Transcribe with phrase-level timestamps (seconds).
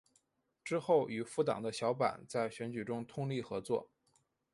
[0.63, 3.91] 之后与复党的小坂在选举中通力合作。